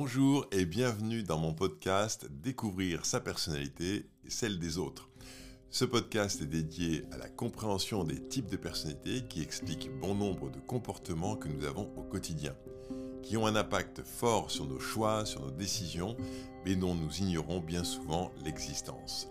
[0.00, 5.08] Bonjour et bienvenue dans mon podcast Découvrir sa personnalité et celle des autres.
[5.70, 10.50] Ce podcast est dédié à la compréhension des types de personnalités qui expliquent bon nombre
[10.50, 12.54] de comportements que nous avons au quotidien,
[13.24, 16.16] qui ont un impact fort sur nos choix, sur nos décisions,
[16.64, 19.26] mais dont nous ignorons bien souvent l'existence.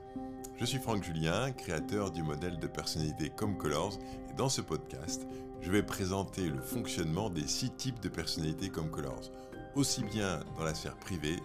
[0.59, 3.97] Je suis Franck Julien, créateur du modèle de personnalité Comme Colors,
[4.29, 5.25] et dans ce podcast,
[5.61, 9.31] je vais présenter le fonctionnement des six types de personnalités Comme Colors,
[9.75, 11.37] aussi bien dans la sphère privée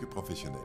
[0.00, 0.60] que professionnelle.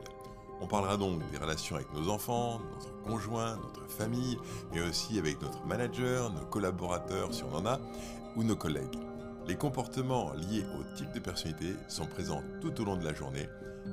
[0.60, 4.38] On parlera donc des relations avec nos enfants, notre conjoint, notre famille,
[4.72, 7.80] mais aussi avec notre manager, nos collaborateurs si on en a,
[8.36, 8.98] ou nos collègues.
[9.46, 13.48] Les comportements liés au type de personnalité sont présents tout au long de la journée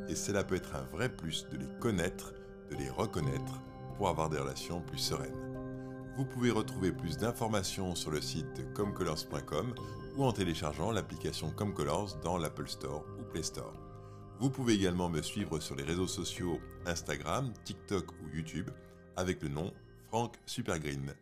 [0.07, 2.33] et cela peut être un vrai plus de les connaître,
[2.69, 3.61] de les reconnaître
[3.97, 5.33] pour avoir des relations plus sereines.
[6.17, 9.73] Vous pouvez retrouver plus d'informations sur le site comcolors.com
[10.19, 13.73] ou en téléchargeant l'application Comcolors dans l'Apple Store ou Play Store.
[14.37, 18.69] Vous pouvez également me suivre sur les réseaux sociaux Instagram, TikTok ou YouTube
[19.15, 19.73] avec le nom
[20.09, 21.15] Franck Supergreen.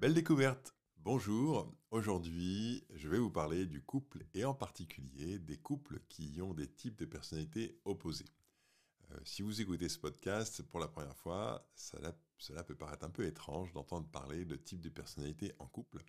[0.00, 5.98] Belle découverte Bonjour, aujourd'hui je vais vous parler du couple et en particulier des couples
[6.08, 8.30] qui ont des types de personnalités opposés.
[9.10, 13.26] Euh, si vous écoutez ce podcast pour la première fois, cela peut paraître un peu
[13.26, 16.04] étrange d'entendre parler de types de personnalités en couple.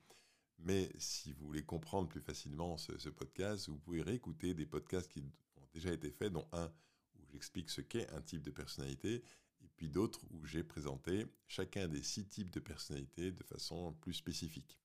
[0.59, 5.21] Mais si vous voulez comprendre plus facilement ce, podcast, vous pouvez réécouter des podcasts qui
[5.21, 6.71] ont déjà été faits, dont un
[7.15, 9.23] où j'explique ce qu'est un type de personnalité,
[9.61, 14.13] et puis d'autres où j'ai présenté chacun des six types de personnalités de façon plus
[14.13, 14.79] spécifique.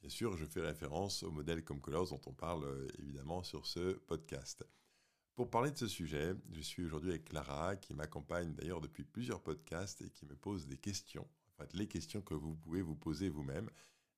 [0.00, 3.66] Bien sûr, je fais référence au modèle comme Colors dont on parle euh, évidemment sur
[3.66, 4.64] ce podcast.
[5.34, 9.42] Pour parler de ce sujet, je suis aujourd'hui avec Clara qui m'accompagne d'ailleurs depuis plusieurs
[9.42, 12.94] podcasts et qui me pose des questions, en fait les questions que vous pouvez vous
[12.94, 13.68] poser vous-même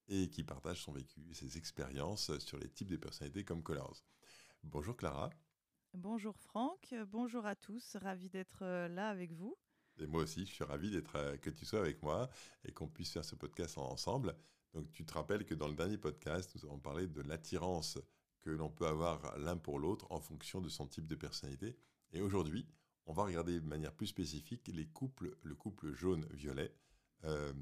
[0.09, 4.05] et qui partage son vécu, ses expériences sur les types de personnalités comme Colors.
[4.63, 5.31] Bonjour Clara.
[5.95, 9.57] Bonjour Franck, bonjour à tous, ravi d'être euh, là avec vous.
[9.99, 12.29] Et moi aussi, je suis ravi d'être euh, que tu sois avec moi
[12.65, 14.37] et qu'on puisse faire ce podcast ensemble.
[14.75, 17.99] Donc tu te rappelles que dans le dernier podcast, nous avons parlé de l'attirance
[18.41, 21.77] que l'on peut avoir l'un pour l'autre en fonction de son type de personnalité.
[22.13, 22.67] Et aujourd'hui,
[23.07, 26.75] on va regarder de manière plus spécifique les couples, le couple jaune-violet.
[27.25, 27.53] Euh,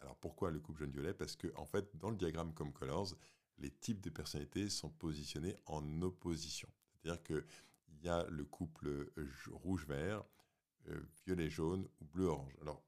[0.00, 3.14] alors pourquoi le couple jaune-violet Parce que en fait, dans le diagramme comme Colors,
[3.58, 6.68] les types de personnalités sont positionnés en opposition.
[6.94, 7.44] C'est-à-dire qu'il
[8.02, 9.10] y a le couple
[9.50, 10.24] rouge-vert,
[10.88, 12.54] euh, violet-jaune ou bleu-orange.
[12.62, 12.82] Alors,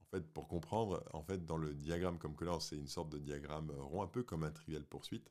[0.00, 3.18] en fait, pour comprendre, en fait, dans le diagramme comme Colors, c'est une sorte de
[3.18, 5.30] diagramme rond, un peu comme un trivial poursuite.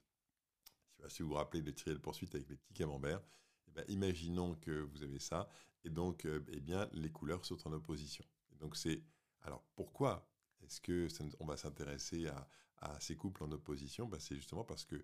[1.08, 3.22] Si vous vous rappelez le trivial poursuite avec les petits camemberts,
[3.68, 5.48] eh ben, imaginons que vous avez ça,
[5.84, 8.26] et donc, euh, eh bien, les couleurs sont en opposition.
[8.60, 9.04] donc, c'est
[9.44, 10.28] alors pourquoi
[10.66, 11.08] est-ce que
[11.40, 14.08] on va s'intéresser à, ces couples en opposition?
[14.08, 15.03] Ben, C'est justement parce que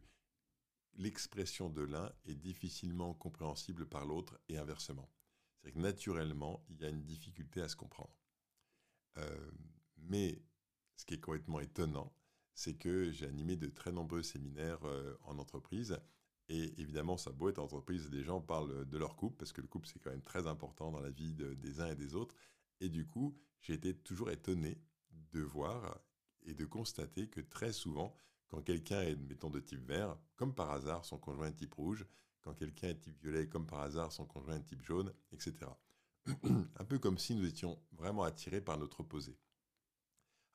[0.95, 5.09] l'expression de l'un est difficilement compréhensible par l'autre et inversement.
[5.55, 8.13] C'est-à-dire que naturellement, il y a une difficulté à se comprendre.
[9.17, 9.51] Euh,
[9.97, 10.41] mais
[10.97, 12.13] ce qui est complètement étonnant,
[12.53, 15.97] c'est que j'ai animé de très nombreux séminaires euh, en entreprise.
[16.49, 19.61] Et évidemment, ça beau être en entreprise, les gens parlent de leur couple, parce que
[19.61, 22.35] le couple, c'est quand même très important dans la vie des uns et des autres.
[22.81, 24.77] Et du coup, j'ai été toujours étonné
[25.31, 25.99] de voir
[26.43, 28.15] et de constater que très souvent,
[28.47, 32.05] quand quelqu'un est, mettons, de type vert, comme par hasard, son conjoint est type rouge,
[32.41, 35.55] quand quelqu'un est type violet, comme par hasard, son conjoint est type jaune, etc.
[36.25, 39.37] Un peu comme si nous étions vraiment attirés par notre opposé.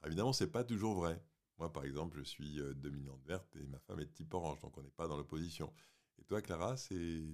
[0.04, 1.22] évidemment, ce n'est pas toujours vrai.
[1.58, 4.60] Moi, par exemple, je suis euh, dominante verte et ma femme est de type orange,
[4.60, 5.72] donc on n'est pas dans l'opposition.
[6.18, 7.24] Et toi, Clara, c'est...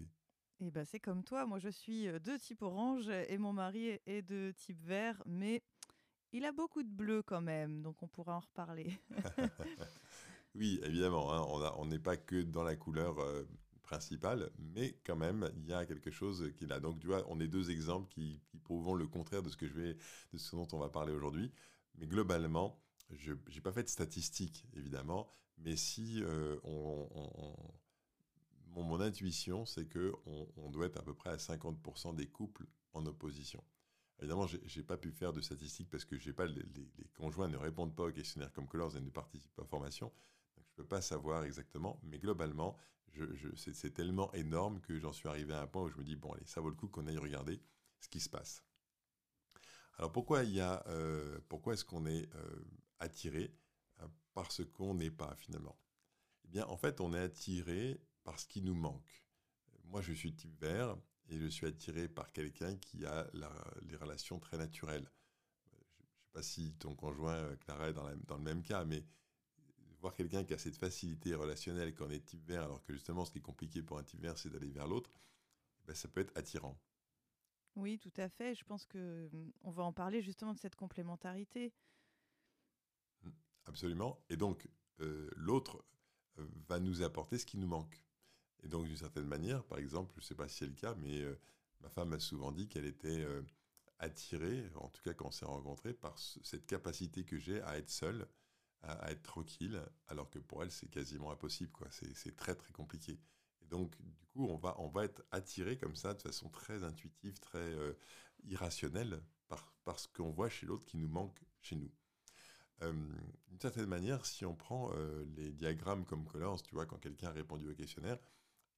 [0.61, 1.45] Eh ben, c'est comme toi.
[1.45, 5.61] Moi, je suis euh, de type orange et mon mari est de type vert, mais
[6.33, 8.99] il a beaucoup de bleu quand même, donc on pourra en reparler.
[10.55, 13.45] oui, évidemment, hein, on n'est pas que dans la couleur euh,
[13.83, 16.81] principale, mais quand même, il y a quelque chose qui a.
[16.81, 19.75] Donc, tu vois, on est deux exemples qui, prouvent le contraire de ce que je
[19.75, 21.53] de ce dont on va parler aujourd'hui.
[21.99, 25.29] Mais globalement, je n'ai pas fait de statistiques, évidemment,
[25.59, 27.09] mais si euh, on,
[28.75, 33.05] mon, intuition, c'est qu'on on doit être à peu près à 50% des couples en
[33.05, 33.63] opposition.
[34.23, 36.65] Évidemment, je n'ai pas pu faire de statistiques parce que pas les,
[37.17, 40.13] conjoints ne répondent pas aux questionnaires comme Colors et ne participent pas à la formation.
[40.57, 42.77] Donc, je ne peux pas savoir exactement, mais globalement,
[43.57, 46.33] c'est tellement énorme que j'en suis arrivé à un point où je me dis, bon,
[46.35, 47.61] allez, ça vaut le coup qu'on aille regarder
[47.99, 48.63] ce qui se passe.
[49.99, 52.65] Alors pourquoi, il y a, euh, pourquoi est-ce qu'on est, euh,
[53.01, 53.53] attiré
[54.03, 55.77] euh, par ce qu'on n'est pas finalement?
[56.45, 59.25] Eh bien, en fait, on est attiré par ce qui nous manque.
[59.87, 60.97] Moi, je suis type vert,
[61.33, 63.27] et je suis attiré par quelqu'un qui a
[63.83, 65.11] les relations très naturelles.
[65.71, 69.03] Je ne sais pas si ton conjoint, euh, Clara, est dans, le même cas, mais
[70.01, 73.25] voir quelqu'un qui a cette facilité relationnelle quand on est type vert, alors que justement
[73.25, 75.11] ce qui est compliqué pour un type vert, c'est d'aller vers l'autre,
[75.87, 76.79] ben, ça peut être attirant.
[77.77, 78.55] Oui, tout à fait.
[78.55, 81.73] Je pense que mmh, on va en parler justement de cette complémentarité.
[83.65, 84.23] Absolument.
[84.29, 84.69] Et donc,
[85.01, 85.83] euh, l'autre
[86.39, 88.05] euh, va nous apporter ce qui nous manque.
[88.63, 90.95] Et donc, d'une certaine manière, par exemple, je ne sais pas si c'est le cas,
[90.97, 91.39] mais euh,
[91.81, 93.27] ma femme m'a souvent dit qu'elle était
[93.99, 97.91] attirée, en tout cas quand on s'est rencontrés, par cette capacité que j'ai à être
[97.91, 98.27] seule,
[98.83, 101.73] à, être tranquille, alors que pour elle, c'est quasiment impossible.
[101.73, 101.89] Quoi.
[101.91, 103.19] C'est, très, très compliqué.
[103.63, 106.85] Et donc, du coup, on va, on va être attiré comme ça, de façon très
[106.85, 107.77] intuitive, très
[108.45, 109.23] irrationnelle,
[109.85, 111.91] par, ce qu'on voit chez l'autre qui nous manque chez nous.
[112.83, 112.93] Euh,
[113.49, 117.29] d'une certaine manière, si on prend euh, les diagrammes comme Colors, tu vois, quand quelqu'un
[117.29, 118.19] a répondu au questionnaire,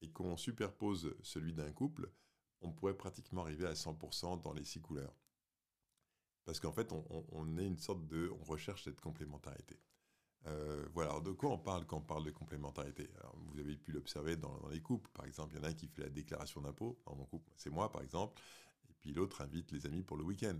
[0.04, 2.10] et qu'on superpose celui d'un couple,
[2.60, 5.14] on pourrait pratiquement arriver à 100% dans les six couleurs.
[6.44, 8.30] Parce qu'en fait, on, est une sorte de...
[8.40, 9.80] On recherche cette complémentarité.
[10.46, 13.08] Euh, voilà, Alors de quoi on parle quand on parle de complémentarité?
[13.46, 15.10] Vous avez pu l'observer dans, dans, les couples.
[15.14, 17.00] Par exemple, il y en a un qui fait la déclaration d'impôt.
[17.06, 18.42] Dans mon couple, c'est moi, par exemple.
[18.90, 20.58] Et puis l'autre invite les amis pour le week-end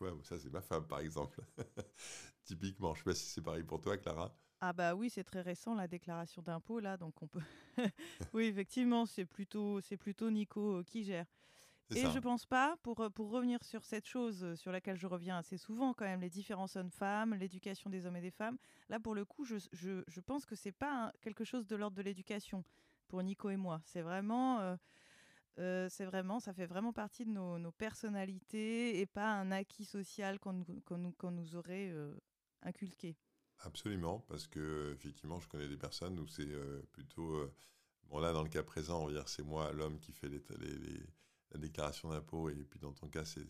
[0.24, 1.40] ça c'est ma femme par exemple.
[2.44, 4.36] Typiquement, je sais pas si c'est pareil pour toi, Clara.
[4.60, 7.42] Ah bah oui, c'est très récent la déclaration d'impôt là, donc on peut.
[8.32, 11.26] oui, effectivement, c'est plutôt c'est plutôt Nico euh, qui gère.
[11.94, 15.38] Et je pense pas, pour, pour revenir sur cette chose euh, sur laquelle je reviens
[15.38, 18.58] assez souvent, quand même, les différences hommes-femmes, l'éducation des hommes et des femmes,
[18.88, 21.96] là, pour le coup, je, je, je pense que c'est pas quelque chose de l'ordre
[21.96, 22.64] de l'éducation
[23.06, 23.80] pour Nico et moi.
[23.84, 24.76] C'est vraiment,
[25.58, 30.38] euh, c'est vraiment, ça fait vraiment partie de nos, personnalités et pas un acquis social
[30.38, 30.82] qu'on nous,
[31.30, 32.14] nous, aurait euh,
[32.62, 33.16] inculqué.
[33.60, 37.50] Absolument, parce que effectivement, je connais des personnes où c'est euh, plutôt
[38.04, 40.42] bon là dans le cas présent, on va dire c'est moi l'homme qui fait les,
[41.52, 43.46] la déclaration d'impôt et puis dans ton cas c'est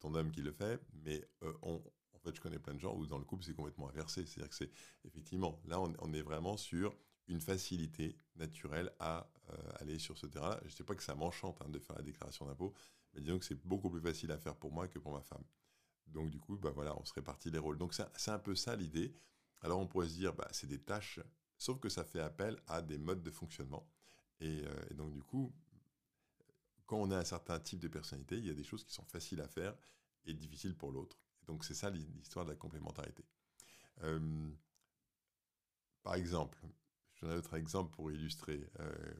[0.00, 1.26] ton homme qui le fait, mais
[1.62, 1.80] en
[2.24, 4.56] fait je connais plein de gens où dans le couple c'est complètement inversé, c'est-à-dire que
[4.56, 4.70] c'est
[5.04, 6.96] effectivement là on est vraiment sur
[7.28, 10.58] une facilité naturelle à euh, aller sur ce terrain-là.
[10.62, 12.72] Je ne sais pas que ça m'enchante hein, de faire la déclaration d'impôt,
[13.14, 15.44] mais disons que c'est beaucoup plus facile à faire pour moi que pour ma femme.
[16.08, 17.78] Donc du coup, bah voilà, on se répartit les rôles.
[17.78, 19.14] Donc c'est un peu ça l'idée.
[19.60, 21.20] Alors on pourrait se dire, bah, c'est des tâches,
[21.58, 23.88] sauf que ça fait appel à des modes de fonctionnement.
[24.40, 25.52] Et, euh, donc du coup,
[26.86, 29.04] quand on a un certain type de personnalité, il y a des choses qui sont
[29.04, 29.74] faciles à faire
[30.24, 31.18] et difficiles pour l'autre.
[31.46, 33.24] Donc c'est ça l'histoire de la complémentarité.
[36.02, 36.58] Par exemple,
[37.16, 38.68] J'en ai un autre exemple pour illustrer.
[38.80, 39.14] Euh,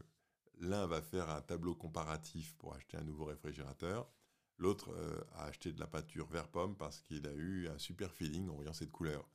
[0.59, 4.11] l'un va faire un tableau comparatif pour acheter un nouveau réfrigérateur.
[4.59, 8.13] L'autre euh, a acheté de la peinture vert pomme parce qu'il a eu un super
[8.13, 9.29] feeling en voyant cette couleur.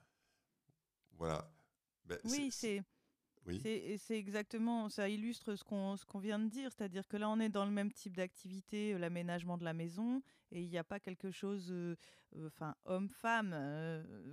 [1.14, 1.52] Voilà.
[2.06, 2.84] Ben, oui, c'est.
[3.48, 3.60] Oui.
[3.98, 7.66] C'est exactement, ça illustre ce qu'on vient de dire, c'est-à-dire que là on est dans
[7.66, 10.22] le même type d'activité, euh, l'aménagement de la maison,
[10.52, 11.74] et il n'y a pas quelque chose,
[12.46, 13.56] enfin homme-femme,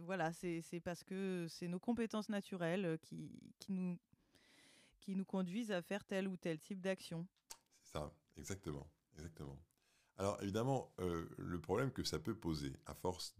[0.05, 3.99] voilà, c'est parce que c'est nos compétences naturelles qui, qui, nous,
[5.00, 7.26] qui nous conduisent à faire tel ou tel type d'action.
[7.81, 9.58] C'est ça, exactement, exactement.
[10.19, 13.37] Alors évidemment, euh, le problème que ça peut poser, à force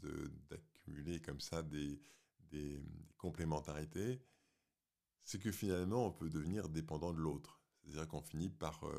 [0.48, 2.00] d'accumuler comme ça des,
[2.50, 2.80] des,
[3.16, 4.22] complémentarités,
[5.25, 7.60] c'est que finalement on peut devenir dépendant de l'autre.
[7.82, 8.94] C'est-à-dire qu'on finit par euh,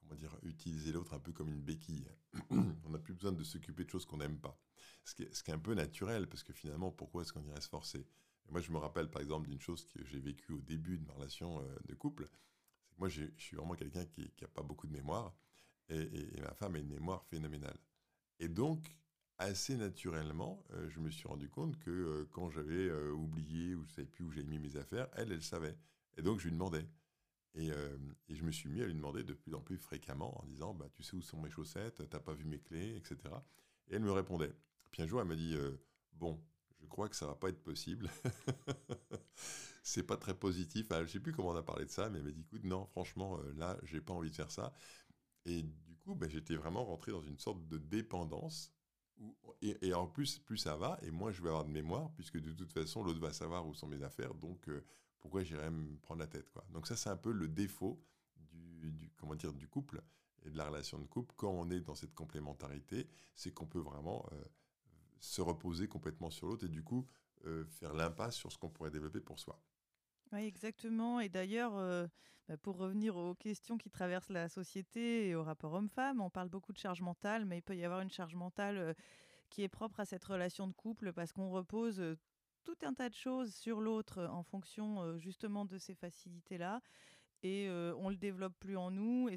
[0.00, 2.08] comment dire, utiliser l'autre un peu comme une béquille.
[2.50, 4.56] on n'a plus besoin de s'occuper de choses qu'on n'aime pas.
[5.04, 8.06] Ce qui, est, un peu naturel, parce que finalement, pourquoi est-ce qu'on irait se forcer?
[8.50, 11.14] Moi, je me rappelle par exemple d'une chose que j'ai vécue au début de ma
[11.14, 12.28] relation euh, de couple.
[12.88, 15.34] C'est moi, je suis vraiment quelqu'un qui n'a pas beaucoup de mémoire.
[15.90, 17.78] Et, ma femme a une mémoire phénoménale.
[18.40, 18.96] Et donc,
[19.38, 23.88] assez naturellement, euh, je me suis rendu compte que euh, quand j'avais oublié ou je
[23.88, 25.76] ne savais plus où j'avais mis mes affaires, elle, elle savait.
[26.16, 26.86] Et donc, je lui demandais.
[27.54, 27.70] Et,
[28.28, 30.86] je me suis mis à lui demander de plus en plus fréquemment en disant bah,
[30.92, 33.16] Tu sais où sont mes chaussettes Tu n'as pas vu mes clés etc.
[33.88, 34.52] Et elle me répondait.
[34.92, 35.56] Puis un jour, elle m'a dit
[36.12, 36.40] Bon,
[36.80, 38.10] je crois que ça va pas être possible.
[39.82, 40.88] c'est pas très positif.
[40.90, 42.64] Je je sais plus comment on a parlé de ça, mais elle m'a dit, écoute,
[42.64, 44.72] non, franchement, euh, là, j'ai pas envie de faire ça.
[46.14, 48.72] Ben, j'étais vraiment rentré dans une sorte de dépendance.
[49.62, 52.52] et, en plus, plus ça va, et moins je vais avoir de mémoire, puisque de
[52.52, 54.84] toute façon, l'autre va savoir où sont mes affaires, donc euh,
[55.18, 56.64] pourquoi j'irais me prendre la tête quoi.
[56.70, 58.00] Donc ça, c'est un peu le défaut
[58.36, 60.02] du, comment dire, du couple
[60.44, 63.80] et de la relation de couple quand on est dans cette complémentarité, c'est qu'on peut
[63.80, 64.44] vraiment euh,
[65.20, 67.06] se reposer complètement sur l'autre et du coup
[67.46, 69.60] euh, faire l'impasse sur ce qu'on pourrait développer pour soi.
[70.32, 71.20] Oui, exactement.
[71.20, 72.06] Et d'ailleurs, euh,
[72.48, 76.48] bah, pour revenir aux questions qui traversent la société et au rapport homme-femme, on parle
[76.48, 78.92] beaucoup de charge mentale, mais il peut y avoir une charge mentale euh,
[79.50, 82.02] qui est propre à cette relation de couple parce qu'on repose
[82.64, 86.82] tout un tas de choses sur l'autre en fonction justement de ces facilités-là
[87.42, 89.36] et on le développe plus en nous et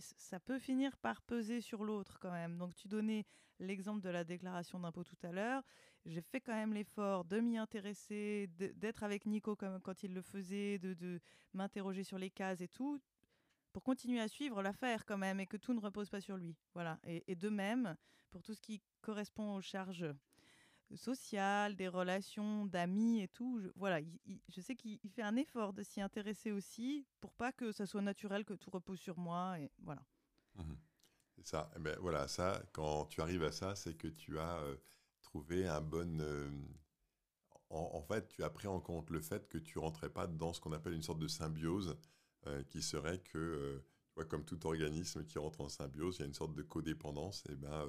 [0.00, 2.56] ça peut finir par peser sur l'autre quand même.
[2.56, 3.26] Donc tu donnais
[3.58, 5.62] l'exemple de la déclaration d'impôt tout à l'heure.
[6.06, 10.22] J'ai fait quand même l'effort de m'y intéresser, d'être avec Nico comme quand il le
[10.22, 11.20] faisait, de,
[11.52, 13.00] m'interroger sur les cases et tout.
[13.72, 16.56] pour continuer à suivre l'affaire quand même et que tout ne repose pas sur lui.
[16.74, 16.98] Voilà.
[17.04, 17.96] Et, de même,
[18.30, 20.06] pour tout ce qui correspond aux charges
[20.94, 24.00] sociales, des relations d'amis et tout, je, voilà,
[24.48, 28.00] je sais qu'il fait un effort de s'y intéresser aussi pour pas que ça soit
[28.00, 30.02] naturel que tout repose sur moi et voilà.
[30.54, 30.74] Mmh
[31.44, 34.76] ça, eh ben voilà, ça, quand tu arrives à ça, c'est que tu as euh,
[35.28, 36.20] trouvé un bon.
[36.20, 36.50] Euh,
[37.70, 40.60] en, fait, tu as pris en compte le fait que tu rentrais pas dans ce
[40.60, 41.98] qu'on appelle une sorte de symbiose
[42.46, 43.38] euh, qui serait que,
[44.16, 47.44] euh, comme tout organisme qui rentre en symbiose, il y a une sorte de codépendance.
[47.50, 47.86] Et ben,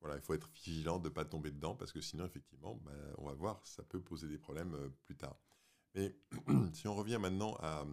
[0.00, 3.14] voilà, il faut être vigilant de ne pas tomber dedans parce que sinon, effectivement, ben,
[3.18, 5.36] on va voir, ça peut poser des problèmes plus tard.
[5.96, 6.14] Mais
[6.72, 7.84] si on revient maintenant à,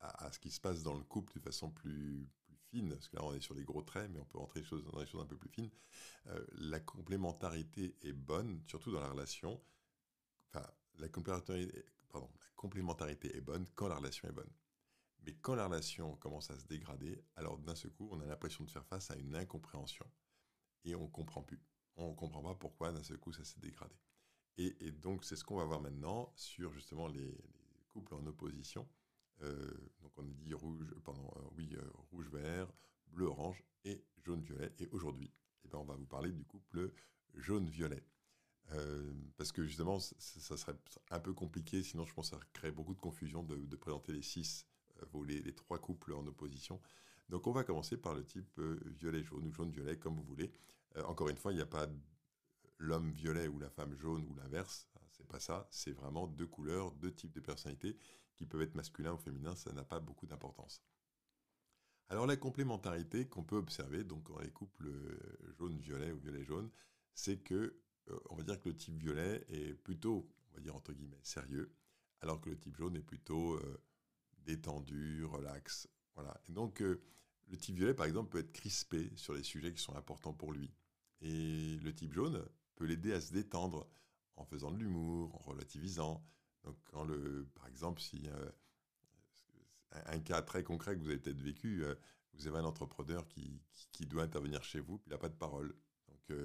[0.00, 2.26] à, ce qui se passe dans le couple de façon plus,
[2.70, 4.62] plus fine, parce que là on est sur les gros traits, mais on peut rentrer
[4.92, 5.70] dans des choses un peu plus fines,
[6.52, 9.60] la complémentarité est bonne, surtout dans la relation.
[10.48, 10.66] Enfin,
[10.98, 14.50] la complémentarité, pardon, la complémentarité est bonne quand la relation est bonne.
[15.22, 18.64] Mais quand la relation commence à se dégrader, alors d'un seul coup, on a l'impression
[18.64, 20.06] de faire face à une incompréhension.
[20.84, 21.60] Et on ne comprend plus.
[21.96, 23.94] On ne comprend pas pourquoi d'un seul coup ça s'est dégradé.
[24.56, 27.36] Et, donc c'est ce qu'on va voir maintenant sur justement les,
[27.88, 28.88] couples en opposition.
[29.42, 29.70] Euh,
[30.00, 32.68] donc on a dit rouge, pardon, euh, oui, euh, rouge-vert,
[33.08, 34.72] bleu-orange et jaune-violet.
[34.78, 35.30] Et aujourd'hui,
[35.64, 36.92] eh ben, on va vous parler du couple
[37.34, 38.02] jaune-violet.
[38.72, 40.76] Euh, parce que justement, ça, serait
[41.10, 44.22] un peu compliqué, sinon je pense que ça crée beaucoup de confusion de, présenter les
[44.22, 44.66] six,
[45.02, 46.80] euh, les, trois couples en opposition.
[47.28, 50.52] Donc on va commencer par le type euh, violet-jaune ou jaune-violet, comme vous voulez.
[51.04, 51.88] encore une fois, il n'y a pas
[52.78, 54.88] l'homme violet ou la femme jaune ou l'inverse.
[55.20, 55.68] C'est pas ça.
[55.70, 57.96] C'est vraiment deux couleurs, deux types de personnalités
[58.34, 59.54] qui peuvent être masculins ou féminins.
[59.54, 60.82] Ça n'a pas beaucoup d'importance.
[62.08, 64.90] Alors la complémentarité qu'on peut observer donc dans les couples
[65.58, 66.70] jaune-violet ou violet-jaune,
[67.14, 70.74] c'est que euh, on va dire que le type violet est plutôt, on va dire
[70.74, 71.72] entre guillemets, sérieux,
[72.20, 73.82] alors que le type jaune est plutôt euh,
[74.38, 75.88] détendu, relax.
[76.14, 76.40] Voilà.
[76.48, 77.00] Et donc, euh,
[77.48, 80.52] le type violet, par exemple, peut être crispé sur les sujets qui sont importants pour
[80.52, 80.70] lui.
[81.20, 82.44] Et le type jaune
[82.76, 83.88] peut l'aider à se détendre
[84.40, 86.24] en faisant de l'humour, en relativisant.
[86.64, 86.76] Donc,
[87.54, 88.28] par exemple, si
[89.92, 91.84] un cas très concret que vous avez peut-être vécu,
[92.34, 93.60] vous avez un entrepreneur qui,
[94.06, 95.74] doit intervenir chez vous, il n'a pas de parole.
[96.08, 96.38] Donc,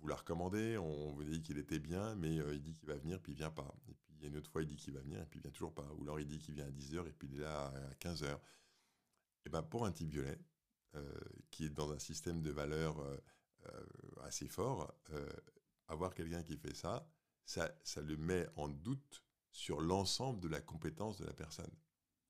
[0.00, 2.96] vous l'a recommandé, on vous dit qu'il était bien, mais euh, il dit qu'il va
[2.96, 3.74] venir, puis il vient pas.
[3.88, 5.86] Et puis une autre fois, il dit qu'il va venir, puis il vient toujours pas.
[5.98, 8.38] Ou alors il dit qu'il vient à 10h, et puis il est là à 15h.
[9.46, 10.38] Et ben pour un type violet,
[10.94, 13.16] euh, qui est dans un système de valeurs euh,
[14.22, 14.92] assez fort,
[15.90, 17.06] avoir quelqu'un qui fait ça,
[17.44, 21.74] ça, le met en doute sur l'ensemble de la compétence de la personne.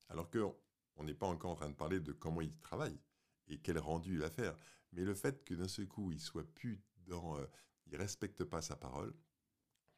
[0.09, 2.99] Alors qu'on n'est pas encore en train de parler de comment il travaille
[3.47, 4.57] et quel rendu il va faire.
[4.93, 7.47] Mais le fait que d'un seul coup, il soit plus euh,
[7.87, 9.13] il respecte pas sa parole,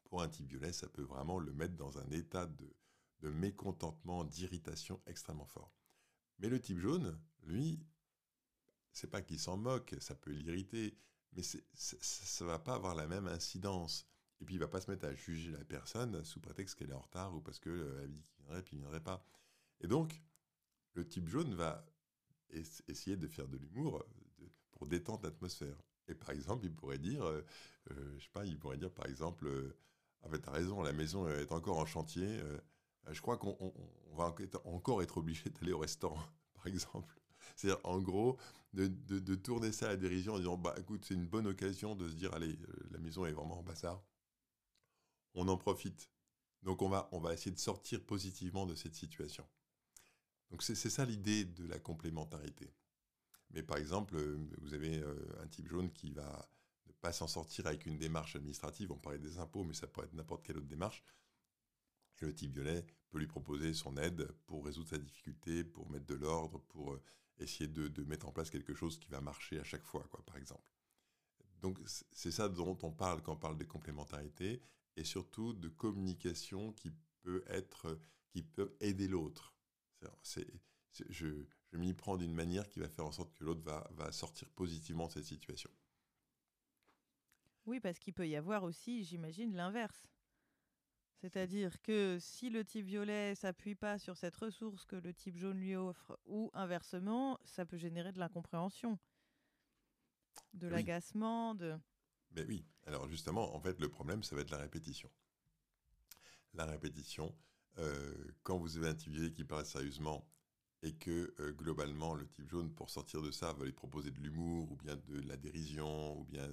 [0.04, 2.74] pour un type violet, ça peut vraiment le mettre dans un état de,
[3.30, 5.72] mécontentement, d'irritation extrêmement fort.
[6.38, 7.84] Mais le type jaune, lui,
[8.92, 10.98] c'est pas qu'il s'en moque, ça peut l'irriter,
[11.34, 14.06] mais ça ne va pas avoir la même incidence.
[14.40, 16.94] Et puis il va pas se mettre à juger la personne sous prétexte qu'elle est
[16.94, 19.24] en retard ou parce qu'elle euh, a dit viendrait il viendrait pas.
[19.80, 20.20] Et donc,
[20.94, 21.84] le type jaune va
[22.88, 24.04] essayer de faire de l'humour
[24.72, 25.76] pour détendre l'atmosphère.
[26.08, 27.44] Et par exemple, il pourrait dire, euh,
[27.90, 29.76] euh, je sais pas, il pourrait dire par exemple, euh,
[30.22, 32.40] ah ben, t'as raison, la maison est encore en chantier.
[33.10, 33.72] je crois qu'on
[34.14, 34.34] va
[34.64, 36.22] encore être obligé d'aller au restaurant,
[36.54, 37.21] par exemple.
[37.56, 38.38] C'est-à-dire, en gros,
[38.72, 42.08] de, tourner ça à la dérision en disant, bah écoute, c'est une bonne occasion de
[42.08, 42.58] se dire, allez,
[42.90, 44.02] la maison est vraiment en bazar.
[45.34, 46.10] On en profite.
[46.62, 49.46] Donc on va, essayer de sortir positivement de cette situation.
[50.50, 52.72] Donc c'est ça l'idée de la complémentarité.
[53.50, 56.48] Mais par exemple, euh, vous avez euh, un type jaune qui va
[56.86, 58.92] ne pas s'en sortir avec une démarche administrative.
[58.92, 61.04] On parlait des impôts, mais ça pourrait être n'importe quelle autre démarche.
[62.22, 66.06] Et le type violet peut lui proposer son aide pour résoudre sa difficulté, pour mettre
[66.06, 67.02] de l'ordre, pour euh,
[67.38, 70.36] essayer de, mettre en place quelque chose qui va marcher à chaque fois, quoi, par
[70.36, 70.68] exemple.
[71.60, 71.78] Donc
[72.12, 74.60] c'est ça dont on parle quand on parle de complémentarité
[74.96, 76.90] et surtout de communication qui
[77.22, 79.54] peut être, qui peut aider l'autre.
[80.10, 84.10] je, je m'y prends d'une manière qui va faire en sorte que l'autre va, va
[84.12, 85.70] sortir positivement de cette situation.
[87.64, 90.08] Oui, parce qu'il peut y avoir aussi, j'imagine, l'inverse.
[91.22, 95.60] C'est-à-dire que si le type violet s'appuie pas sur cette ressource que le type jaune
[95.60, 98.98] lui offre, ou inversement, ça peut générer de l'incompréhension,
[100.52, 101.78] de l'agacement, de...
[102.32, 105.08] Mais oui, alors justement, en fait, le problème, ça va être la répétition.
[106.54, 107.32] La répétition,
[107.78, 108.12] euh,
[108.42, 110.28] quand vous avez un type violet qui parle sérieusement
[110.82, 114.18] et que euh, globalement, le type jaune, pour sortir de ça, va lui proposer de
[114.18, 116.48] l'humour, ou bien de la dérision, ou bien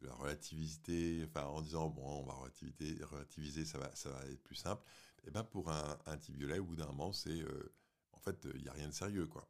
[0.00, 3.88] de la relativité, enfin en disant, bon, on va relativiser, ça, va,
[4.26, 4.82] être plus simple.
[5.26, 7.40] Et bien pour un, un type violet, au bout d'un moment, c'est...
[7.40, 7.74] Euh,
[8.12, 9.48] en fait, il n'y a rien de sérieux, quoi.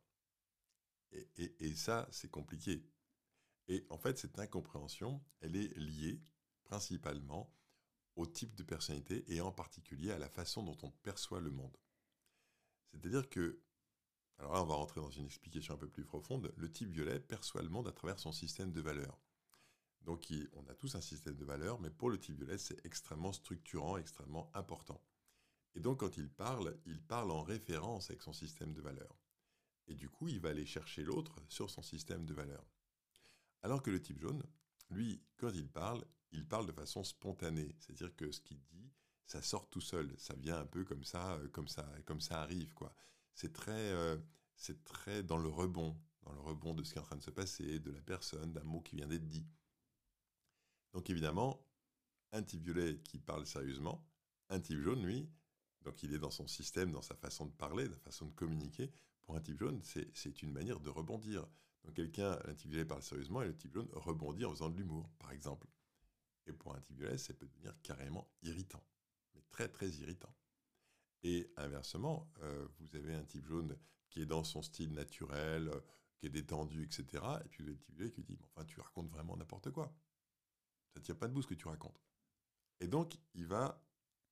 [1.37, 2.85] Et, ça, c'est compliqué.
[3.69, 6.21] Et en fait, cette incompréhension, elle est liée
[6.65, 7.51] principalement
[8.17, 11.77] au type de personnalité et en particulier à la façon dont on perçoit le monde.
[12.91, 13.63] C'est-à-dire que,
[14.39, 17.21] alors là, on va rentrer dans une explication un peu plus profonde, le type violet
[17.21, 19.19] perçoit le monde à travers son système de valeurs.
[20.03, 23.33] Donc, on a tous un système de valeurs, mais pour le type violet, c'est extrêmement
[23.33, 25.03] structurant, extrêmement important.
[25.75, 29.17] Et donc, quand il parle, il parle en référence avec son système de valeurs.
[29.87, 32.67] Et du coup, il va aller chercher l'autre sur son système de valeurs.
[33.63, 34.43] Alors que le type jaune,
[34.91, 37.75] lui, quand il parle, il parle de façon spontanée.
[37.79, 38.93] C'est-à-dire que ce qu'il dit,
[39.25, 40.15] ça sort tout seul.
[40.19, 42.95] Ça vient un peu comme ça, euh, comme ça, comme ça arrive, quoi.
[43.35, 44.19] C'est très, euh,
[44.57, 47.23] c'est très dans le rebond, dans le rebond de ce qui est en train de
[47.23, 49.47] se passer, de la personne, d'un mot qui vient d'être dit.
[50.99, 51.65] Donc évidemment,
[52.33, 54.05] un type violet qui parle sérieusement,
[54.49, 55.31] un type jaune, lui,
[55.85, 58.91] donc il est dans son système, dans sa façon de parler, sa façon de communiquer.
[59.23, 61.47] Pour un type jaune, c'est une manière de rebondir.
[61.85, 64.77] Donc quelqu'un, un type violet parle sérieusement et le type jaune rebondit en faisant de
[64.77, 65.69] l'humour, par exemple.
[66.47, 68.85] Et pour un type violet, ça peut devenir carrément irritant,
[69.37, 70.35] mais très très irritant.
[71.23, 73.79] Et inversement, euh, vous avez un type jaune
[74.11, 75.81] qui est dans son style naturel, euh,
[76.17, 77.23] qui est détendu, etc.
[77.45, 79.95] Et puis vous avez le type violet qui dit, enfin tu racontes vraiment n'importe quoi.
[80.95, 82.01] Ça ne tient pas debout ce que tu racontes.
[82.81, 83.83] Et donc, il va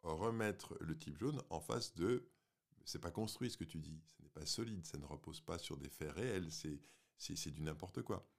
[0.03, 2.31] remettre le type jaune en face de
[2.85, 5.59] c'est pas construit ce que tu dis, ce n'est pas solide, ça ne repose pas
[5.59, 6.81] sur des faits réels, c'est,
[7.19, 8.31] c'est, du n'importe quoi.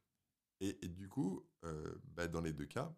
[0.62, 2.96] Et, du coup, euh, bah, dans les deux cas,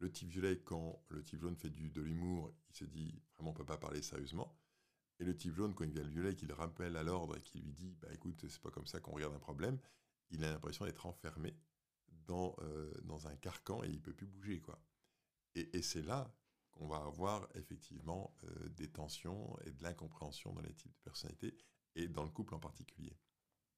[0.00, 3.50] le type violet, quand le type jaune fait du, de l'humour, il se dit vraiment
[3.50, 4.58] on peut pas parler sérieusement.
[5.20, 7.60] Et le type jaune, quand il vient le violet, qu'il rappelle à l'ordre et qui
[7.60, 9.78] lui dit bah écoute, c'est pas comme ça qu'on regarde un problème,
[10.30, 11.56] il a l'impression d'être enfermé
[12.26, 14.78] dans, euh, dans un carcan et il peut plus bouger quoi.
[15.54, 16.32] Et, et c'est là
[16.72, 21.56] qu'on va avoir effectivement euh, des tensions et de l'incompréhension dans les types de personnalités
[21.94, 23.16] et dans le couple en particulier.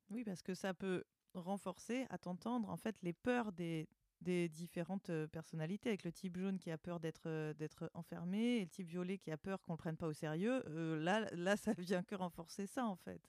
[0.08, 3.88] Oui, parce que ça peut renforcer, à t'entendre, en fait, les peurs des,
[4.22, 8.60] des différentes euh, personnalités, avec le type jaune qui a peur d'être d'être enfermé et
[8.60, 10.62] le type violet qui a peur qu'on le prenne pas au sérieux.
[10.98, 13.20] là, là, ça vient que renforcer ça, en fait.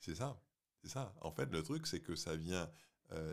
[0.00, 0.40] C'est ça,
[0.82, 1.14] c'est ça.
[1.20, 2.70] En fait, le truc, c'est que ça vient,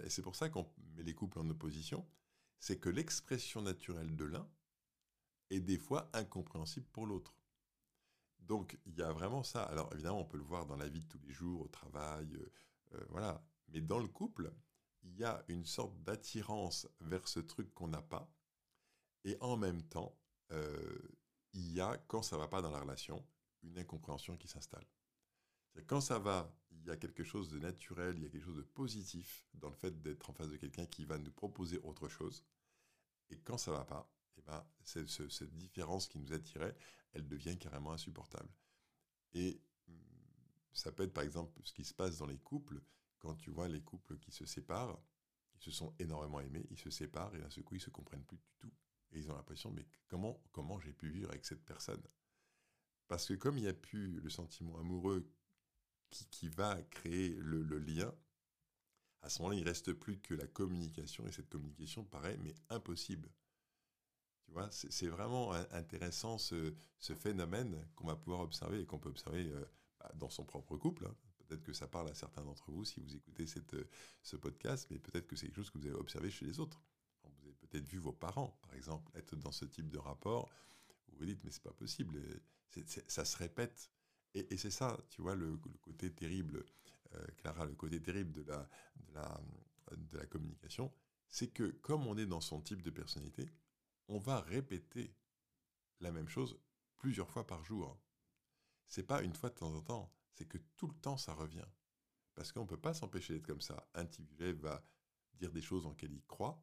[0.03, 2.07] et c'est pour ça qu'on met les couples en opposition,
[2.59, 4.49] c'est que l'expression naturelle de l'un
[5.49, 7.35] et des fois incompréhensible pour l'autre.
[8.39, 9.63] Donc il y a vraiment ça.
[9.63, 12.35] Alors évidemment, on peut le voir dans la vie de tous les jours, au travail,
[12.35, 12.51] euh,
[12.93, 13.43] euh, voilà.
[13.69, 14.53] Mais dans le couple,
[15.03, 18.31] il y a une sorte d'attirance vers ce truc qu'on n'a pas.
[19.23, 20.17] Et en même temps,
[20.51, 20.99] euh,
[21.53, 23.25] il y a, quand ça va pas dans la relation,
[23.63, 24.85] une incompréhension qui s'installe.
[25.87, 28.57] Quand ça va, il y a quelque chose de naturel, il y a quelque chose
[28.57, 32.07] de positif dans le fait d'être en face de quelqu'un qui va nous proposer autre
[32.07, 32.43] chose.
[33.29, 36.75] Et quand ça va pas, eh ben, cette, différence qui nous attirait,
[37.13, 38.49] elle devient carrément insupportable.
[39.33, 39.95] Et hum,
[40.73, 42.81] ça peut être par exemple ce qui se passe dans les couples,
[43.19, 45.01] quand tu vois les couples qui se séparent,
[45.55, 48.25] ils se sont énormément aimés, ils se séparent et d'un seul coup ils se comprennent
[48.25, 48.71] plus du tout.
[49.11, 52.03] Et ils ont l'impression, mais comment, comment j'ai pu vivre avec cette personne?
[53.07, 55.27] Parce que comme il n'y a plus le sentiment amoureux
[56.09, 58.13] qui, qui va créer le, le lien,
[59.25, 62.53] à ce moment-là, il ne reste plus que la communication, et cette communication paraît mais
[62.69, 63.31] impossible.
[64.45, 69.49] Tu vois, c'est vraiment intéressant ce, phénomène qu'on va pouvoir observer et qu'on peut observer
[69.51, 69.65] euh,
[69.99, 71.07] bah, dans son propre couple.
[71.07, 71.15] Hein.
[71.39, 73.75] Peut-être que ça parle à certains d'entre vous si vous écoutez cette,
[74.21, 76.79] ce podcast, mais peut-être que c'est quelque chose que vous avez observé chez les autres.
[77.23, 80.51] Vous avez peut-être vu vos parents, par exemple, être dans ce type de rapport
[81.07, 82.21] où vous dites mais c'est pas possible,
[83.07, 83.89] ça se répète.
[84.35, 86.65] Et, c'est ça, tu vois, le, côté terrible,
[87.13, 88.43] euh, Clara, le côté terrible de
[89.13, 90.91] la, communication,
[91.29, 93.49] c'est que comme on est dans son type de personnalité,
[94.09, 95.15] on va répéter
[96.01, 96.59] la même chose
[96.97, 97.97] plusieurs fois par jour.
[98.85, 101.65] C'est pas une fois de temps en temps, c'est que tout le temps ça revient.
[102.33, 103.87] Parce qu'on ne peut pas s'empêcher d'être comme ça.
[103.93, 104.83] Un type violet va
[105.35, 106.61] dire des choses en lesquelles il croit,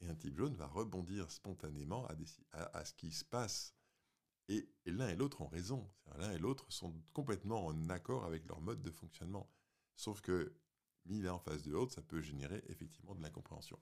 [0.00, 2.06] et un type jaune va rebondir spontanément
[2.52, 3.74] à, ce qui se passe.
[4.48, 5.90] Et, l'un et l'autre ont raison.
[6.18, 9.50] L'un et l'autre sont complètement en accord avec leur mode de fonctionnement.
[9.96, 10.54] Sauf que,
[11.06, 13.78] mis l'un en face de l'autre, ça peut générer effectivement de l'incompréhension.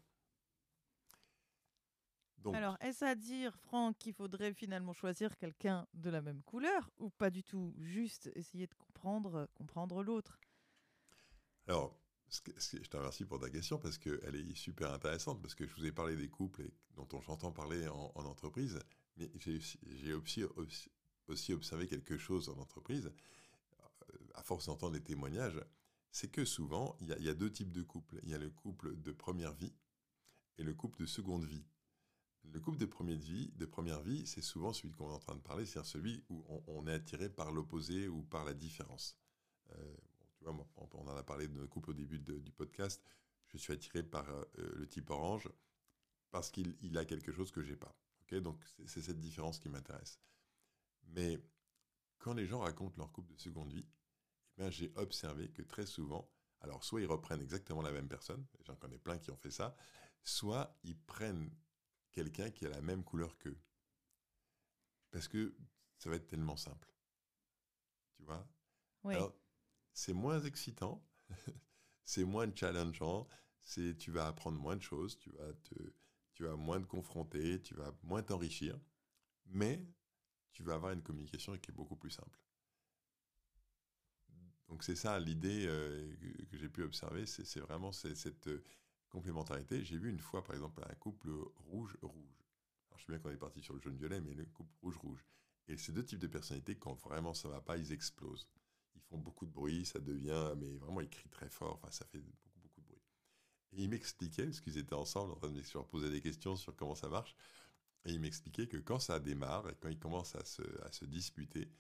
[2.53, 7.11] Alors, est-ce à dire, Franck, qu'il faudrait finalement choisir quelqu'un de la même couleur ou
[7.11, 10.41] pas du tout Juste essayer de comprendre, comprendre l'autre?
[11.69, 11.97] Alors,
[12.29, 15.87] je te remercie pour ta question parce qu'elle est super intéressante, parce que je vous
[15.87, 18.81] ai parlé des couples dont j'entends parler en, entreprise,
[19.17, 20.43] mais j'ai aussi,
[21.53, 23.13] observé quelque chose en entreprise,
[23.81, 25.61] euh, à force d'entendre des témoignages,
[26.11, 28.21] c'est que souvent, il y, a deux types de couples.
[28.23, 29.73] Il y a le couple de première vie
[30.59, 31.65] et le couple de seconde vie.
[32.45, 35.37] Le couple de première vie, de première vie, c'est souvent celui qu'on est en train
[35.37, 39.17] de parler, c'est-à-dire celui où on, est attiré par l'opposé ou par la différence.
[39.71, 39.97] Euh,
[40.39, 43.03] Tu vois, on en a parlé de couple au début du podcast.
[43.49, 45.49] Je suis attiré par euh, le type orange
[46.31, 47.95] parce qu'il a quelque chose que j'ai pas.
[48.41, 50.21] Donc c'est cette différence qui m'intéresse.
[51.09, 51.39] Mais
[52.19, 53.87] quand les gens racontent leur couple de seconde vie,
[54.59, 58.77] eh j'ai observé que très souvent, alors soit ils reprennent exactement la même personne, j'en
[58.77, 59.75] connais plein qui ont fait ça,
[60.23, 61.51] soit ils prennent
[62.13, 63.59] quelqu'un qui a la même couleur qu'eux.
[65.11, 65.55] Parce que
[65.99, 66.93] ça va être tellement simple.
[68.15, 68.49] Tu vois?
[69.05, 69.35] Alors,
[69.93, 71.05] c'est moins excitant,
[72.05, 73.29] c'est moins challengeant,
[73.63, 75.75] c'est tu vas apprendre moins de choses, tu vas te
[76.43, 78.77] tu vas moins te confronter, tu vas moins t'enrichir,
[79.47, 79.81] mais
[80.51, 82.37] tu vas avoir une communication qui est beaucoup plus simple.
[84.67, 86.17] Donc c'est ça l'idée euh,
[86.51, 88.65] que, j'ai pu observer, c'est vraiment cette euh,
[89.09, 89.85] complémentarité.
[89.85, 91.31] J'ai vu une fois, par exemple, un couple
[91.69, 91.97] rouge-rouge.
[92.01, 95.25] Alors je sais bien qu'on est parti sur le jaune-violet, mais le couple rouge-rouge.
[95.69, 98.49] Et ces deux types de personnalités, quand vraiment ça va pas, ils explosent.
[98.97, 102.05] Ils font beaucoup de bruit, ça devient, mais vraiment ils crient très fort, enfin ça
[102.07, 102.52] fait beaucoup.
[103.73, 106.77] Et ils m'expliquaient, parce qu'ils étaient ensemble en train de se poser des questions sur
[106.77, 107.35] comment ça marche,
[108.05, 111.05] et ils m'expliquaient que quand ça démarre, et quand ils commencent à se, à se
[111.05, 111.71] disputer,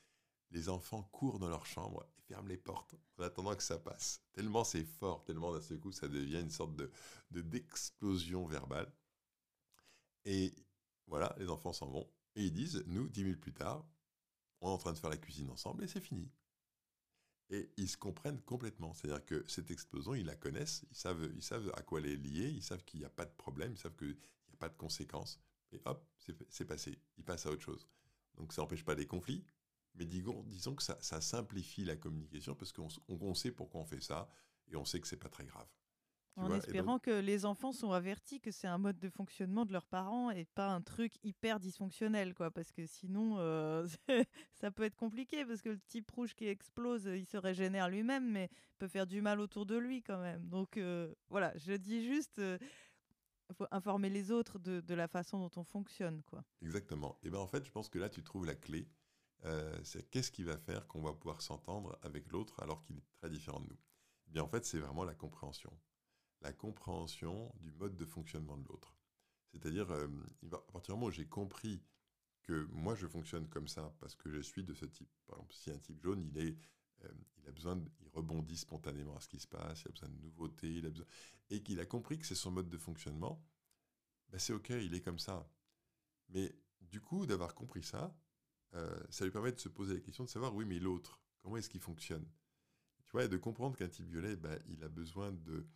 [0.52, 4.22] les enfants courent dans leur chambre et ferment les portes en attendant que ça passe.
[4.32, 6.90] Tellement c'est fort, tellement d'un seul coup ça devient une sorte de
[7.30, 8.92] d'explosion verbale.
[10.24, 10.54] Et
[11.06, 13.84] voilà, les enfants s'en vont et ils disent, nous, dix minutes plus tard,
[14.60, 16.30] on est en train de faire la cuisine ensemble et c'est fini.
[17.52, 18.94] Et ils se comprennent complètement.
[18.94, 22.16] C'est-à-dire que cette explosion, ils la connaissent, ils savent, ils savent à quoi elle est
[22.16, 24.70] liée, ils savent qu'il n'y a pas de problème, ils savent qu'il n'y a pas
[24.70, 25.38] de conséquences.
[25.70, 26.04] Et hop,
[26.48, 26.98] c'est passé.
[27.18, 27.86] Ils passent à autre chose.
[28.36, 29.44] Donc ça n'empêche pas des conflits,
[29.94, 34.28] mais disons, que ça, simplifie la communication parce qu'on sait pourquoi on fait ça
[34.68, 35.68] et on sait que c'est pas très grave.
[36.36, 39.86] En espérant que les enfants sont avertis que c'est un mode de fonctionnement de leurs
[39.86, 42.50] parents et pas un truc hyper dysfonctionnel, quoi.
[42.50, 43.86] Parce que sinon, euh,
[44.54, 48.30] ça peut être compliqué parce que le type rouge qui explose, il se régénère lui-même,
[48.30, 50.48] mais peut faire du mal autour de lui quand même.
[50.48, 52.58] Donc euh, voilà, je dis juste, il euh,
[53.52, 56.42] faut informer les autres de, de, la façon dont on fonctionne, quoi.
[56.62, 57.18] Exactement.
[57.22, 58.88] Et ben en fait, je pense que là, tu trouves la clé.
[59.82, 63.28] c'est qu'est-ce qui va faire qu'on va pouvoir s'entendre avec l'autre alors qu'il est très
[63.28, 63.78] différent de nous.
[64.28, 65.70] Eh bien en fait, c'est vraiment la compréhension
[66.42, 68.94] la compréhension du mode de fonctionnement de l'autre.
[69.52, 70.08] C'est-à-dire, euh,
[70.52, 71.82] à partir du moment où j'ai compris
[72.42, 75.10] que moi je fonctionne comme ça parce que je suis de ce type.
[75.26, 76.58] Par exemple, si un type jaune, il est,
[77.04, 80.08] euh, il a besoin, il rebondit spontanément à ce qui se passe, il a besoin
[80.08, 80.82] de nouveautés,
[81.50, 83.44] et qu'il a compris que c'est son mode de fonctionnement,
[84.30, 85.48] ben c'est ok, il est comme ça.
[86.30, 88.16] Mais du coup, d'avoir compris ça,
[88.74, 91.56] euh, ça lui permet de se poser la question de savoir, oui, mais l'autre, comment
[91.56, 92.26] est-ce qu'il fonctionne?
[93.04, 95.66] Tu vois, et de comprendre qu'un type violet, ben, il a besoin de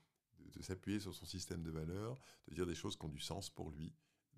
[0.53, 3.51] de, s'appuyer sur son système de valeurs, de dire des choses qui ont du sens
[3.51, 3.95] pour lui,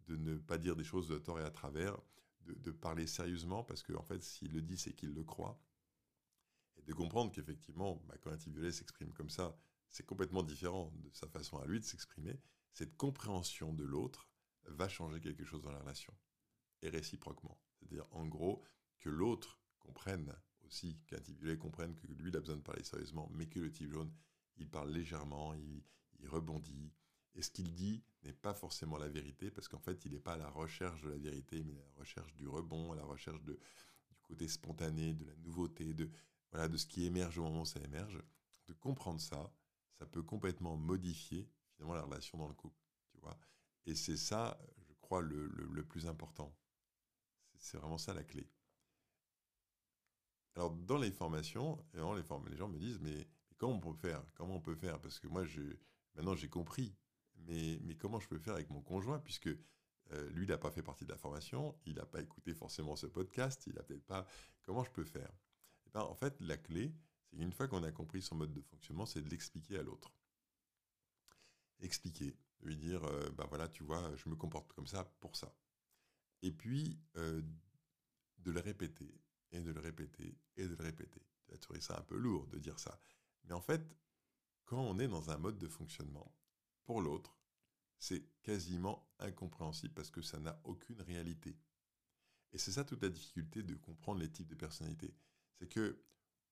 [0.06, 1.96] de ne pas dire des choses de tort et à travers,
[2.40, 5.60] de, parler sérieusement, parce qu'en en fait, s'il le dit, c'est qu'il le croit.
[6.76, 9.58] Et de comprendre qu'effectivement, bah, quand un type violet s'exprime comme ça,
[9.90, 12.40] c'est complètement différent de sa façon à lui de s'exprimer.
[12.72, 14.28] Cette compréhension de l'autre
[14.64, 16.14] va changer quelque chose dans la relation.
[16.82, 17.58] Et réciproquement.
[17.74, 18.62] C'est-à-dire, en gros,
[18.98, 20.32] que l'autre comprenne
[20.64, 23.58] aussi, qu'un type violet comprenne que lui, il a besoin de parler sérieusement, mais que
[23.58, 24.12] le type jaune,
[24.58, 25.82] il parle légèrement, il,
[26.28, 26.92] rebondit.
[27.34, 30.34] Et ce qu'il dit n'est pas forcément la vérité, parce qu'en fait, il n'est pas
[30.34, 33.40] à la recherche de la vérité, mais à la recherche du rebond, à la recherche
[33.42, 33.56] du
[34.22, 36.10] côté spontané, de la nouveauté, de,
[36.50, 38.20] voilà, de ce qui émerge au moment où ça émerge.
[38.66, 39.50] De comprendre ça,
[39.98, 42.82] ça peut complètement modifier finalement la relation dans le couple.
[43.10, 43.38] Tu vois
[43.86, 46.54] Et c'est ça, je crois, le, le, plus important.
[47.56, 48.48] C'est vraiment ça la clé.
[50.54, 52.00] Alors, dans les formations, les,
[52.56, 55.00] gens me disent, mais, comment on peut faire Comment on peut faire?
[55.00, 55.60] Parce que moi, je,
[56.18, 56.96] Maintenant, j'ai compris.
[57.46, 60.72] Mais, mais comment je peux faire avec mon conjoint Puisque euh, lui, il n'a pas
[60.72, 64.04] fait partie de la formation, il n'a pas écouté forcément ce podcast, il n'a peut-être
[64.04, 64.26] pas.
[64.62, 65.30] Comment je peux faire?
[65.86, 66.92] Eh ben, En fait, la clé,
[67.30, 70.12] c'est une fois qu'on a compris son mode de fonctionnement, c'est de l'expliquer à l'autre.
[71.80, 73.02] Expliquer, lui dire
[73.36, 75.54] ben voilà, tu vois, je me comporte comme ça pour ça.
[76.42, 77.40] Et puis, euh,
[78.38, 79.14] de le répéter,
[79.52, 81.22] et de le répéter, et de le répéter.
[81.46, 82.98] Tu as trouvé ça un peu lourd de dire ça.
[83.48, 83.82] Mais en fait,
[84.64, 86.34] quand on est dans un mode de fonctionnement,
[86.84, 87.38] pour l'autre,
[87.98, 91.56] c'est quasiment incompréhensible parce que ça n'a aucune réalité.
[92.52, 95.14] Et c'est ça toute la difficulté de comprendre les types de personnalités.
[95.54, 96.02] C'est que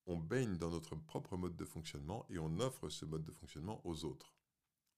[0.05, 3.85] on baigne dans notre propre mode de fonctionnement et on offre ce mode de fonctionnement
[3.85, 4.33] aux autres.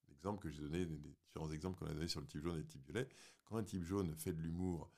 [0.07, 2.59] L'exemple que j'ai donné, les différents exemples qu'on a donnés sur le type jaune et
[2.59, 3.09] le type violet,
[3.45, 4.91] quand un type jaune fait de l'humour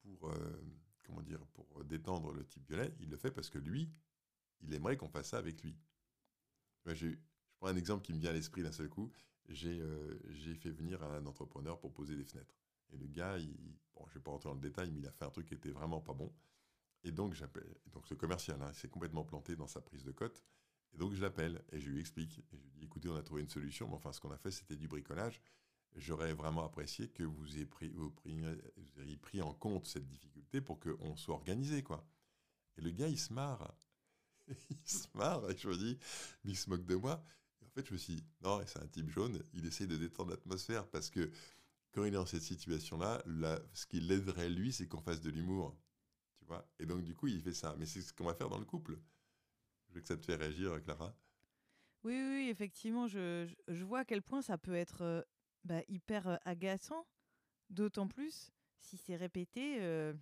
[0.00, 0.62] pour, euh,
[1.04, 3.92] comment dire, pour détendre le type violet, il le fait parce que lui,
[4.60, 5.76] il aimerait qu'on fasse ça avec lui.
[6.86, 7.18] J'ai
[7.58, 9.10] prends un exemple qui me vient à l'esprit d'un seul coup.
[9.50, 12.54] Euh, j'ai fait venir un entrepreneur pour poser des fenêtres.
[12.92, 13.56] Et le gars, il,
[13.94, 15.46] bon, je ne vais pas rentrer dans le détail, mais il a fait un truc
[15.46, 16.32] qui était vraiment pas bon.
[17.04, 17.34] Et donc,
[17.92, 20.44] donc ce commercial, hein, s'est complètement planté dans sa prise de cote.
[20.94, 22.38] Et donc je l'appelle et je lui explique.
[22.52, 24.38] Et je lui dis, écoutez, on a trouvé une solution, mais enfin ce qu'on a
[24.38, 25.40] fait, c'était du bricolage.
[25.96, 28.12] J'aurais vraiment apprécié que vous ayez pris, vous,
[29.02, 32.06] ayez pris en compte cette difficulté pour qu'on soit organisé, quoi.
[32.76, 33.74] Et le gars, il se marre.
[34.70, 35.98] il se marre, et je me dis,
[36.44, 37.22] mais il se moque de moi.
[37.60, 39.96] Et en fait, je me suis dit, non, c'est un type jaune, il essaye de
[39.96, 41.30] détendre l'atmosphère parce que
[41.92, 43.22] quand il est dans cette situation-là,
[43.72, 45.76] ce qui l'aiderait lui, c'est qu'on fasse de l'humour.
[46.38, 47.74] Tu vois Et donc, du coup, il fait ça.
[47.78, 48.98] Mais c'est ce qu'on va faire dans le couple.
[49.88, 51.14] Je veux que ça te fait réagir, Clara.
[52.04, 55.22] Oui, oui, effectivement, je, je, vois à quel point ça peut être euh,
[55.64, 57.06] bah, hyper euh, agaçant,
[57.70, 60.14] d'autant plus si c'est répété euh,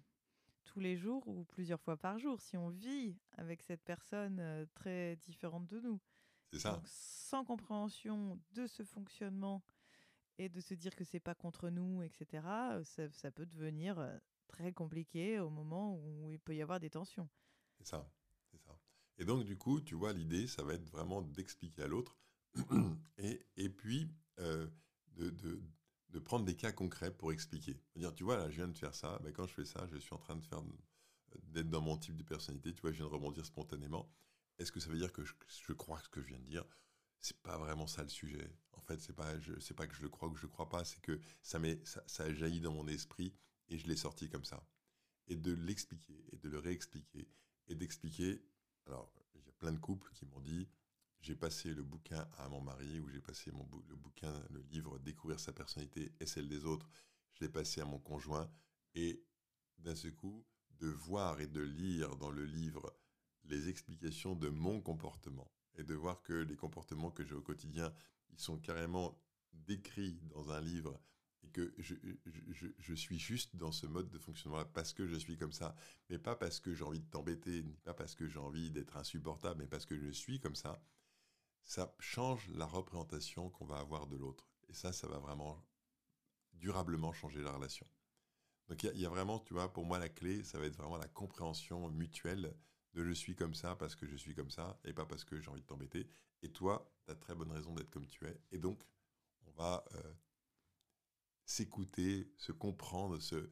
[0.66, 5.16] tous les jours ou plusieurs fois par jour, si on vit avec cette personne très
[5.16, 6.00] différente de nous.
[6.52, 6.81] C'est ça.
[6.85, 9.64] sans compréhension de ce fonctionnement
[10.38, 12.46] et de se dire que c'est pas contre nous, etc.,
[12.85, 13.98] ça, ça, peut devenir
[14.46, 17.29] très compliqué au moment où il peut y avoir des tensions.
[17.79, 18.09] C'est ça,
[18.50, 18.79] c'est ça.
[19.18, 22.16] Et donc, du coup, tu vois, l'idée, ça va être vraiment d'expliquer à l'autre
[23.18, 24.68] et, et puis euh,
[25.14, 25.62] de, de,
[26.16, 27.76] de, prendre des cas concrets pour expliquer.
[27.94, 29.98] Dire, tu vois, là, je viens de faire ça, mais quand je fais ça, je
[29.98, 30.62] suis en train de faire
[31.44, 34.11] d'être dans mon type de personnalité, tu vois, je viens de rebondir spontanément.
[34.59, 36.64] Est-ce que ça veut dire que je, crois ce que je viens de dire?
[37.20, 38.50] C'est pas vraiment ça le sujet.
[38.72, 39.33] En fait, c'est pas,
[39.76, 42.02] pas que je le crois ou que je le crois pas, c'est que ça, ça,
[42.07, 43.35] ça a jailli dans mon esprit
[43.68, 44.64] et je l'ai sorti comme ça.
[45.29, 47.29] Et de l'expliquer et de le réexpliquer
[47.68, 48.42] et d'expliquer.
[48.87, 50.68] Alors, il y a plein de couples qui m'ont dit
[51.27, 54.97] j'ai passé le bouquin à mon mari ou j'ai passé mon le bouquin, le livre
[55.01, 56.89] Découvrir sa personnalité et celle des autres.
[57.33, 58.49] Je l'ai passé à mon conjoint
[58.95, 59.25] et
[59.79, 60.47] d'un seul coup,
[60.79, 62.97] de voir et de lire dans le livre
[63.45, 67.93] les explications de mon comportement et de voir que les comportements que j'ai au quotidien,
[68.31, 69.21] ils sont carrément
[69.53, 71.01] décrits dans un livre
[71.43, 71.95] et que je,
[72.79, 75.75] je, suis juste dans ce mode de fonctionnement-là parce que je suis comme ça,
[76.09, 78.97] mais pas parce que j'ai envie de t'embêter, ni pas parce que j'ai envie d'être
[78.97, 80.81] insupportable, mais parce que je suis comme ça,
[81.66, 84.48] ça change la représentation qu'on va avoir de l'autre.
[84.68, 85.62] Et ça, ça va vraiment
[86.52, 87.87] durablement changer la relation.
[88.68, 90.96] Donc il y, a vraiment, tu vois, pour moi, la clé, ça va être vraiment
[90.96, 92.57] la compréhension mutuelle
[92.94, 95.40] de je suis comme ça parce que je suis comme ça et pas parce que
[95.40, 96.09] j'ai envie de t'embêter.
[96.42, 98.40] Et toi, tu as très bonne raison d'être comme tu es.
[98.52, 98.83] Et donc,
[99.46, 100.14] on va euh,
[101.44, 103.50] s'écouter, se comprendre, se,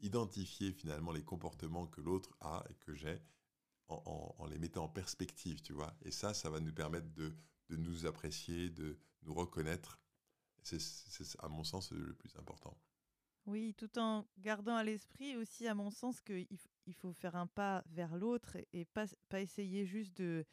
[0.00, 3.20] identifier finalement les comportements que l'autre a et que j'ai
[3.88, 5.94] en, les mettant en perspective, tu vois.
[6.04, 7.34] Et ça, ça va nous permettre de,
[7.68, 10.00] de nous apprécier, de nous reconnaître.
[10.62, 10.78] C'est,
[11.40, 12.76] à mon sens, le plus important.
[13.46, 16.46] Oui, tout en gardant à l'esprit aussi, à mon sens, qu'il
[16.86, 20.44] il faut faire un pas vers l'autre et, pas, pas essayer juste de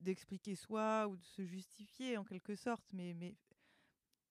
[0.00, 3.34] d'expliquer soi ou de se justifier en quelque sorte, mais, mais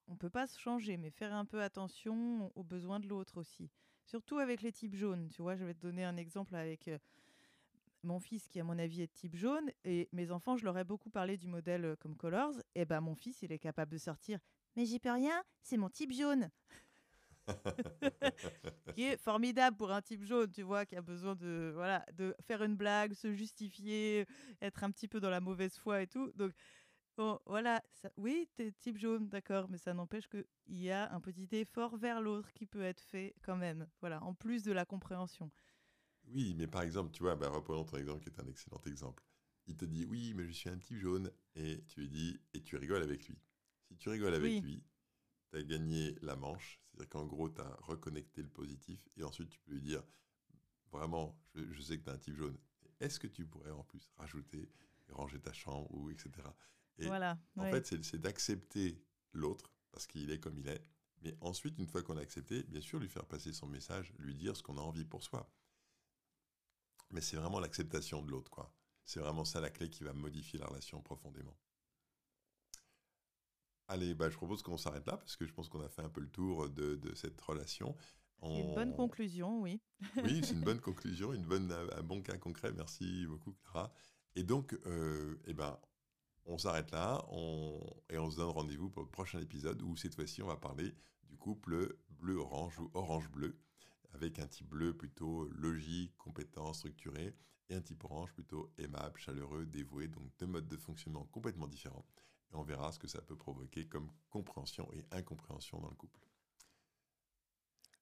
[0.07, 3.69] on peut pas se changer, mais faire un peu attention aux besoins de l'autre aussi.
[4.05, 6.97] Surtout avec les types jaunes, tu vois, je vais te donner un exemple avec euh,
[8.05, 10.83] mon fils qui à mon avis est type jaune et mes enfants, je leur ai
[10.83, 13.97] beaucoup parlé du modèle euh, comme Colors, et ben mon fils, il est capable de
[13.97, 14.39] sortir
[14.75, 16.49] mais j'y peux rien, c'est mon type jaune.
[18.95, 22.35] qui est formidable pour un type jaune, tu vois, qui a besoin de, voilà, de
[22.41, 24.25] faire une blague, se justifier,
[24.61, 26.31] être un petit peu dans la mauvaise foi et tout.
[26.35, 26.53] Donc,
[27.15, 31.21] bon, voilà, ça, oui, t'es type jaune, d'accord, mais ça n'empêche qu'il y a un
[31.21, 34.85] petit effort vers l'autre qui peut être fait quand même, voilà, en plus de la
[34.85, 35.51] compréhension.
[36.27, 39.23] Oui, mais par exemple, tu vois, bah, reprenons ton exemple qui est un excellent exemple.
[39.67, 42.61] Il te dit, oui, mais je suis un type jaune, et tu lui dis, et
[42.61, 43.37] tu rigoles avec lui.
[43.87, 44.83] Si tu rigoles avec lui,
[45.49, 49.49] tu as gagné la manche, c'est-à-dire qu'en gros, tu as reconnecté le positif et ensuite
[49.49, 50.03] tu peux lui dire
[50.91, 52.57] vraiment, je, sais que tu as un type jaune.
[52.99, 54.69] Est-ce que tu pourrais en plus rajouter
[55.09, 56.31] ranger ta chambre ou etc.
[56.97, 60.81] Et voilà, en fait, c'est d'accepter l'autre parce qu'il est comme il est.
[61.21, 64.35] Mais ensuite, une fois qu'on a accepté, bien sûr, lui faire passer son message, lui
[64.35, 65.49] dire ce qu'on a envie pour soi.
[67.11, 68.73] Mais c'est vraiment l'acceptation de l'autre, quoi.
[69.05, 71.55] C'est vraiment ça la clé qui va modifier la relation profondément.
[73.87, 76.09] Allez, bah, je propose qu'on s'arrête là parce que je pense qu'on a fait un
[76.09, 77.95] peu le tour de, cette relation.
[78.41, 79.79] C'est une bonne conclusion, oui.
[80.23, 82.71] oui, c'est une bonne conclusion, une bonne, un bon cas concret.
[82.73, 83.91] Merci beaucoup, Clara.
[84.35, 85.79] Et donc, euh, eh ben,
[86.45, 90.15] on s'arrête là on, et on se donne rendez-vous pour le prochain épisode où cette
[90.15, 93.57] fois-ci, on va parler du couple bleu-orange ou orange-bleu
[94.15, 97.35] avec un type bleu plutôt logique, compétent, structuré
[97.69, 100.07] et un type orange plutôt aimable, chaleureux, dévoué.
[100.07, 102.05] Donc deux modes de fonctionnement complètement différents
[102.55, 106.19] on verra ce que ça peut provoquer comme compréhension et incompréhension dans le couple.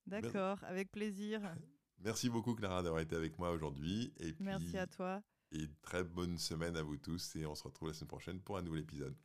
[0.05, 1.41] D'accord, avec plaisir.
[1.99, 4.13] Merci beaucoup Clara d'avoir été avec moi aujourd'hui.
[4.19, 5.21] Et Merci à toi.
[5.51, 8.57] Et très bonne semaine à vous tous et on se retrouve la semaine prochaine pour
[8.57, 9.15] un nouvel épisode.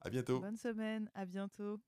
[0.00, 0.40] À bientôt.
[0.40, 1.80] Bonne semaine, à bientôt.